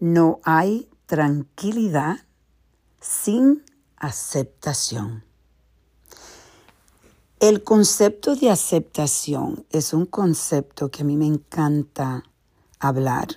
No 0.00 0.40
hay 0.44 0.88
tranquilidad 1.04 2.16
sin 3.00 3.62
aceptación. 3.96 5.24
El 7.38 7.62
concepto 7.62 8.34
de 8.34 8.48
aceptación 8.50 9.66
es 9.70 9.92
un 9.92 10.06
concepto 10.06 10.90
que 10.90 11.02
a 11.02 11.04
mí 11.04 11.18
me 11.18 11.26
encanta 11.26 12.22
hablar. 12.78 13.28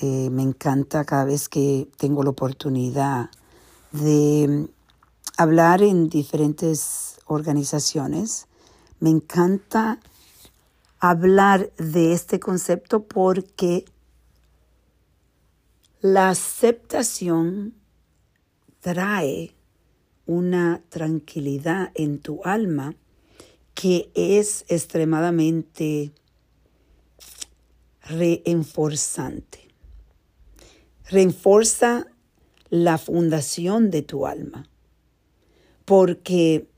Eh, 0.00 0.30
me 0.30 0.42
encanta 0.42 1.04
cada 1.04 1.24
vez 1.24 1.48
que 1.48 1.88
tengo 1.96 2.22
la 2.22 2.30
oportunidad 2.30 3.30
de 3.90 4.68
hablar 5.36 5.82
en 5.82 6.08
diferentes 6.08 7.18
organizaciones. 7.26 8.46
Me 9.00 9.10
encanta 9.10 9.98
hablar 11.00 11.72
de 11.76 12.12
este 12.12 12.38
concepto 12.38 13.02
porque 13.02 13.84
la 16.12 16.28
aceptación 16.28 17.74
trae 18.78 19.56
una 20.24 20.80
tranquilidad 20.88 21.90
en 21.96 22.20
tu 22.20 22.42
alma 22.44 22.94
que 23.74 24.12
es 24.14 24.64
extremadamente 24.68 26.12
reenforzante. 28.02 29.66
Reenforza 31.10 32.06
la 32.70 32.98
fundación 32.98 33.90
de 33.90 34.02
tu 34.02 34.28
alma. 34.28 34.68
Porque 35.84 36.68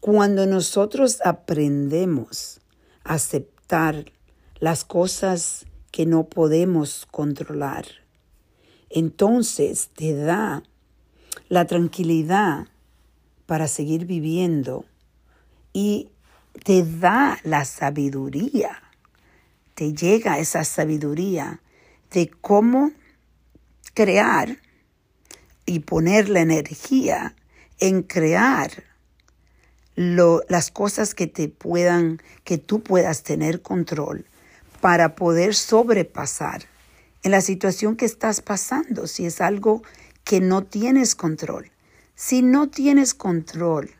cuando 0.00 0.46
nosotros 0.46 1.20
aprendemos 1.26 2.62
a 3.04 3.14
aceptar 3.14 4.12
las 4.60 4.86
cosas 4.86 5.66
que 5.90 6.06
no 6.06 6.24
podemos 6.24 7.06
controlar, 7.10 8.01
entonces 8.92 9.90
te 9.94 10.14
da 10.14 10.62
la 11.48 11.66
tranquilidad 11.66 12.66
para 13.46 13.68
seguir 13.68 14.06
viviendo 14.06 14.84
y 15.72 16.10
te 16.64 16.84
da 16.84 17.38
la 17.44 17.64
sabiduría, 17.64 18.82
te 19.74 19.94
llega 19.94 20.38
esa 20.38 20.64
sabiduría 20.64 21.60
de 22.12 22.28
cómo 22.28 22.92
crear 23.94 24.58
y 25.64 25.80
poner 25.80 26.28
la 26.28 26.40
energía 26.40 27.34
en 27.78 28.02
crear 28.02 28.84
las 29.94 30.70
cosas 30.70 31.14
que 31.14 31.26
te 31.26 31.48
puedan, 31.48 32.20
que 32.44 32.58
tú 32.58 32.82
puedas 32.82 33.22
tener 33.22 33.62
control 33.62 34.26
para 34.80 35.14
poder 35.14 35.54
sobrepasar 35.54 36.71
en 37.22 37.30
la 37.30 37.40
situación 37.40 37.96
que 37.96 38.04
estás 38.04 38.40
pasando, 38.40 39.06
si 39.06 39.26
es 39.26 39.40
algo 39.40 39.82
que 40.24 40.40
no 40.40 40.64
tienes 40.64 41.14
control. 41.14 41.70
Si 42.14 42.42
no 42.42 42.68
tienes 42.68 43.14
control 43.14 43.90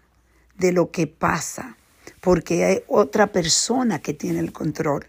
de 0.56 0.73
lo 0.73 0.91
que 0.91 1.06
pasa, 1.06 1.77
porque 2.20 2.65
hay 2.65 2.84
otra 2.89 3.33
persona 3.33 4.00
que 4.00 4.15
tiene 4.15 4.41
el 4.41 4.53
control, 4.53 5.06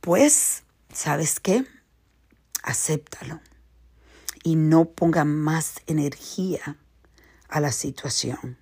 pues, 0.00 0.62
¿sabes 0.92 1.40
qué? 1.40 1.64
Acéptalo 2.62 3.40
y 4.42 4.56
no 4.56 4.86
ponga 4.86 5.24
más 5.24 5.82
energía 5.86 6.78
a 7.48 7.60
la 7.60 7.72
situación. 7.72 8.56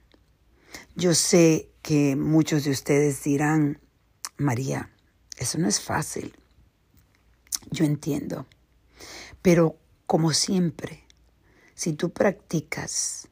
Yo 0.97 1.14
sé 1.14 1.70
que 1.83 2.16
muchos 2.16 2.64
de 2.64 2.72
ustedes 2.72 3.22
dirán, 3.22 3.81
María, 4.36 4.91
eso 5.36 5.59
no 5.59 5.69
es 5.69 5.81
fácil. 5.81 6.34
Yo 7.70 7.84
entiendo. 7.84 8.47
Pero 9.42 9.77
como 10.06 10.33
siempre, 10.33 11.05
si 11.75 11.92
tú 11.92 12.10
practicas 12.10 13.28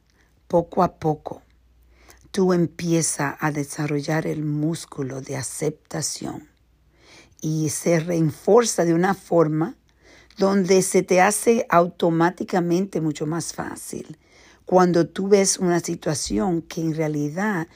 poco 0.46 0.82
a 0.82 0.94
poco, 0.94 1.42
tú 2.30 2.52
empiezas 2.52 3.36
a 3.40 3.50
desarrollar 3.50 4.26
el 4.26 4.44
músculo 4.44 5.20
de 5.20 5.36
aceptación 5.36 6.48
y 7.40 7.70
se 7.70 8.00
reenforza 8.00 8.84
de 8.84 8.94
una 8.94 9.14
forma 9.14 9.76
donde 10.38 10.82
se 10.82 11.02
te 11.02 11.20
hace 11.20 11.66
automáticamente 11.70 13.00
mucho 13.00 13.26
más 13.26 13.54
fácil 13.54 14.18
cuando 14.66 15.06
tú 15.06 15.28
ves 15.28 15.58
una 15.58 15.80
situación 15.80 16.60
que 16.60 16.80
en 16.80 16.94
realidad 16.94 17.68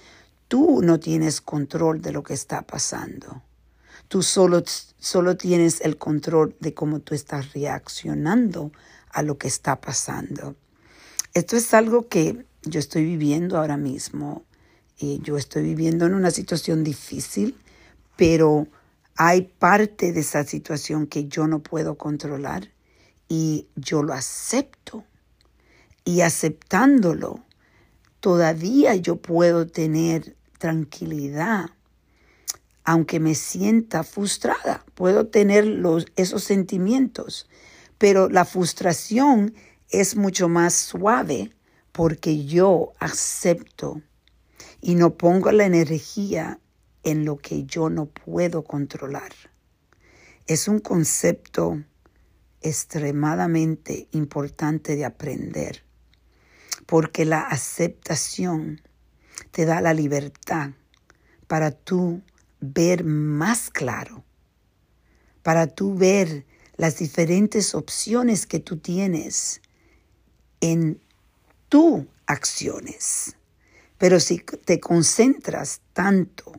tú 0.48 0.82
no 0.82 0.98
tienes 0.98 1.40
control 1.40 2.02
de 2.02 2.12
lo 2.12 2.22
que 2.22 2.34
está 2.34 2.62
pasando. 2.62 3.42
Tú 4.08 4.22
solo, 4.22 4.62
solo 5.00 5.36
tienes 5.36 5.80
el 5.80 5.96
control 5.96 6.54
de 6.60 6.74
cómo 6.74 7.00
tú 7.00 7.14
estás 7.14 7.52
reaccionando 7.52 8.70
a 9.10 9.22
lo 9.22 9.38
que 9.38 9.48
está 9.48 9.80
pasando. 9.80 10.54
Esto 11.34 11.56
es 11.56 11.74
algo 11.74 12.08
que 12.08 12.46
yo 12.62 12.78
estoy 12.78 13.04
viviendo 13.04 13.58
ahora 13.58 13.76
mismo. 13.76 14.44
Y 14.98 15.20
yo 15.22 15.38
estoy 15.38 15.62
viviendo 15.62 16.04
en 16.04 16.12
una 16.12 16.30
situación 16.30 16.84
difícil, 16.84 17.56
pero 18.16 18.68
hay 19.16 19.42
parte 19.42 20.12
de 20.12 20.20
esa 20.20 20.44
situación 20.44 21.06
que 21.06 21.26
yo 21.26 21.46
no 21.46 21.60
puedo 21.60 21.96
controlar 21.96 22.70
y 23.26 23.66
yo 23.76 24.02
lo 24.02 24.12
acepto. 24.12 25.04
Y 26.04 26.20
aceptándolo, 26.20 27.42
todavía 28.20 28.94
yo 28.96 29.16
puedo 29.16 29.66
tener 29.66 30.36
tranquilidad 30.58 31.70
aunque 32.90 33.20
me 33.20 33.36
sienta 33.36 34.02
frustrada, 34.02 34.84
puedo 34.96 35.28
tener 35.28 35.64
esos 36.16 36.42
sentimientos, 36.42 37.48
pero 37.98 38.28
la 38.28 38.44
frustración 38.44 39.54
es 39.90 40.16
mucho 40.16 40.48
más 40.48 40.74
suave 40.74 41.52
porque 41.92 42.46
yo 42.46 42.92
acepto 42.98 44.02
y 44.80 44.96
no 44.96 45.14
pongo 45.14 45.52
la 45.52 45.66
energía 45.66 46.58
en 47.04 47.24
lo 47.24 47.36
que 47.36 47.62
yo 47.62 47.90
no 47.90 48.06
puedo 48.06 48.64
controlar. 48.64 49.30
Es 50.48 50.66
un 50.66 50.80
concepto 50.80 51.84
extremadamente 52.60 54.08
importante 54.10 54.96
de 54.96 55.04
aprender, 55.04 55.84
porque 56.86 57.24
la 57.24 57.42
aceptación 57.42 58.80
te 59.52 59.64
da 59.64 59.80
la 59.80 59.94
libertad 59.94 60.70
para 61.46 61.70
tú 61.70 62.22
ver 62.60 63.04
más 63.04 63.70
claro, 63.70 64.24
para 65.42 65.66
tú 65.66 65.96
ver 65.96 66.46
las 66.76 66.98
diferentes 66.98 67.74
opciones 67.74 68.46
que 68.46 68.60
tú 68.60 68.78
tienes 68.78 69.60
en 70.60 71.00
tus 71.68 72.04
acciones. 72.26 73.36
Pero 73.98 74.20
si 74.20 74.38
te 74.38 74.80
concentras 74.80 75.82
tanto 75.92 76.52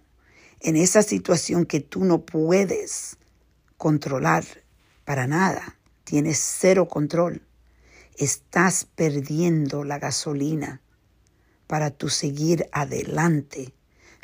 en 0.59 0.75
esa 0.75 1.01
situación 1.01 1.65
que 1.65 1.79
tú 1.79 2.05
no 2.05 2.23
puedes 2.23 3.17
controlar 3.77 4.45
para 5.05 5.25
nada, 5.25 5.79
tienes 6.03 6.37
cero 6.37 6.87
control, 6.87 7.41
estás 8.15 8.85
perdiendo 8.85 9.83
la 9.83 9.97
gasolina 9.97 10.81
para 11.65 11.89
tú 11.89 12.09
seguir 12.09 12.67
adelante, 12.71 13.73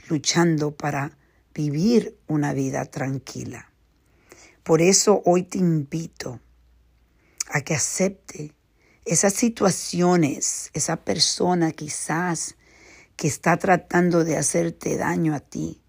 luchando 0.10 0.76
para 0.76 1.18
vivir 1.58 2.20
una 2.28 2.54
vida 2.54 2.86
tranquila. 2.86 3.72
Por 4.62 4.80
eso 4.80 5.24
hoy 5.26 5.42
te 5.42 5.58
invito 5.58 6.40
a 7.50 7.62
que 7.62 7.74
acepte 7.74 8.54
esas 9.06 9.34
situaciones, 9.34 10.70
esa 10.74 10.98
persona 10.98 11.72
quizás 11.72 12.58
que 13.16 13.28
está 13.28 13.58
tratando 13.58 14.24
de 14.24 14.38
hacerte 14.38 14.98
daño 14.98 15.34
a 15.34 15.40
ti. 15.40 15.82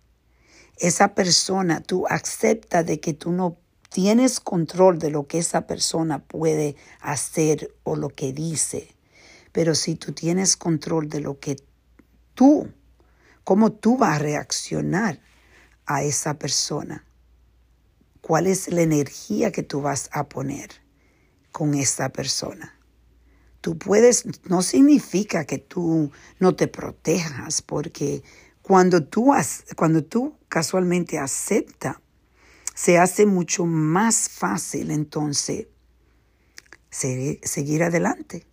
Esa 0.78 1.14
persona, 1.14 1.82
tú 1.82 2.06
acepta 2.08 2.82
de 2.82 2.98
que 2.98 3.12
tú 3.12 3.30
no 3.32 3.58
tienes 3.90 4.40
control 4.40 4.98
de 4.98 5.10
lo 5.10 5.26
que 5.26 5.36
esa 5.36 5.66
persona 5.66 6.24
puede 6.24 6.76
hacer 7.00 7.74
o 7.82 7.94
lo 7.94 8.08
que 8.08 8.32
dice. 8.32 8.96
Pero 9.52 9.74
si 9.74 9.96
tú 9.96 10.12
tienes 10.12 10.56
control 10.56 11.10
de 11.10 11.20
lo 11.20 11.38
que 11.40 11.56
tú, 12.32 12.72
cómo 13.44 13.72
tú 13.72 13.98
vas 13.98 14.16
a 14.16 14.18
reaccionar 14.18 15.27
a 15.88 16.02
esa 16.04 16.38
persona? 16.38 17.04
¿Cuál 18.20 18.46
es 18.46 18.68
la 18.68 18.82
energía 18.82 19.50
que 19.50 19.62
tú 19.62 19.80
vas 19.80 20.10
a 20.12 20.28
poner 20.28 20.68
con 21.50 21.74
esa 21.74 22.10
persona? 22.10 22.78
Tú 23.62 23.78
puedes, 23.78 24.24
no 24.44 24.62
significa 24.62 25.44
que 25.44 25.58
tú 25.58 26.12
no 26.38 26.54
te 26.54 26.68
protejas, 26.68 27.62
porque 27.62 28.22
cuando 28.62 29.02
tú, 29.02 29.32
cuando 29.76 30.04
tú 30.04 30.36
casualmente 30.48 31.18
aceptas, 31.18 31.96
se 32.74 32.98
hace 32.98 33.26
mucho 33.26 33.64
más 33.64 34.28
fácil 34.28 34.90
entonces 34.90 35.66
seguir 36.90 37.82
adelante, 37.82 38.46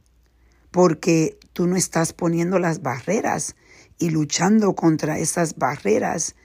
porque 0.71 1.37
tú 1.53 1.67
no 1.67 1.75
estás 1.75 2.13
poniendo 2.13 2.59
las 2.59 2.81
barreras 2.81 3.55
y 3.99 4.09
luchando 4.09 4.73
contra 4.73 5.19
esas 5.19 5.57
barreras 5.57 6.35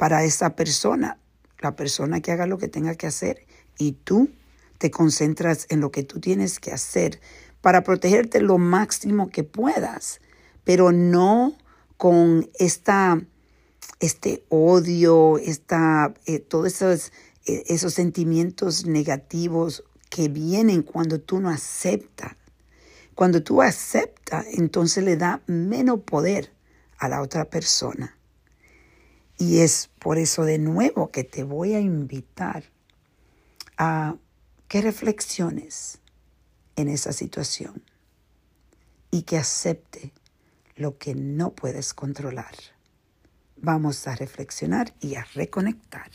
para 0.00 0.24
esa 0.24 0.56
persona, 0.56 1.18
la 1.58 1.76
persona 1.76 2.22
que 2.22 2.32
haga 2.32 2.46
lo 2.46 2.56
que 2.56 2.68
tenga 2.68 2.94
que 2.94 3.06
hacer 3.06 3.44
y 3.76 3.92
tú 3.92 4.30
te 4.78 4.90
concentras 4.90 5.66
en 5.68 5.80
lo 5.80 5.90
que 5.90 6.04
tú 6.04 6.20
tienes 6.20 6.58
que 6.58 6.72
hacer 6.72 7.20
para 7.60 7.84
protegerte 7.84 8.40
lo 8.40 8.56
máximo 8.56 9.28
que 9.28 9.44
puedas, 9.44 10.22
pero 10.64 10.90
no 10.90 11.54
con 11.98 12.48
esta, 12.58 13.20
este 14.00 14.42
odio, 14.48 15.36
esta, 15.36 16.14
eh, 16.24 16.38
todos 16.38 16.68
esos, 16.68 17.12
eh, 17.44 17.64
esos 17.66 17.92
sentimientos 17.92 18.86
negativos 18.86 19.84
que 20.08 20.30
vienen 20.30 20.80
cuando 20.80 21.20
tú 21.20 21.40
no 21.40 21.50
aceptas. 21.50 22.36
Cuando 23.14 23.42
tú 23.42 23.60
aceptas, 23.60 24.46
entonces 24.54 25.04
le 25.04 25.18
da 25.18 25.42
menos 25.46 26.00
poder 26.06 26.54
a 26.96 27.06
la 27.10 27.20
otra 27.20 27.50
persona. 27.50 28.16
Y 29.40 29.60
es 29.60 29.88
por 29.98 30.18
eso 30.18 30.44
de 30.44 30.58
nuevo 30.58 31.10
que 31.10 31.24
te 31.24 31.44
voy 31.44 31.72
a 31.72 31.80
invitar 31.80 32.64
a 33.78 34.16
que 34.68 34.82
reflexiones 34.82 35.98
en 36.76 36.90
esa 36.90 37.14
situación 37.14 37.82
y 39.10 39.22
que 39.22 39.38
acepte 39.38 40.12
lo 40.76 40.98
que 40.98 41.14
no 41.14 41.54
puedes 41.54 41.94
controlar. 41.94 42.54
Vamos 43.56 44.06
a 44.06 44.14
reflexionar 44.14 44.92
y 45.00 45.14
a 45.14 45.24
reconectar. 45.34 46.10